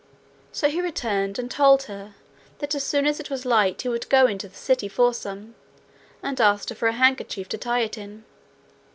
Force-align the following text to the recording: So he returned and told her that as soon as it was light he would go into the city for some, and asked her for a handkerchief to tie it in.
So 0.51 0.67
he 0.67 0.81
returned 0.81 1.37
and 1.37 1.51
told 1.51 1.83
her 1.83 2.15
that 2.57 2.73
as 2.73 2.83
soon 2.83 3.05
as 3.05 3.19
it 3.19 3.29
was 3.29 3.45
light 3.45 3.83
he 3.83 3.87
would 3.89 4.09
go 4.09 4.25
into 4.25 4.47
the 4.47 4.55
city 4.55 4.87
for 4.87 5.13
some, 5.13 5.53
and 6.23 6.41
asked 6.41 6.69
her 6.69 6.75
for 6.75 6.87
a 6.87 6.93
handkerchief 6.93 7.47
to 7.49 7.59
tie 7.59 7.81
it 7.81 7.99
in. 7.99 8.25